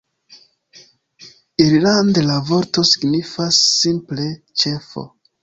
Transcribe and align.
Irlande 1.65 2.23
la 2.29 2.39
vorto 2.49 2.85
signifas 2.93 3.61
simple 3.83 4.27
"ĉefo". 4.65 5.07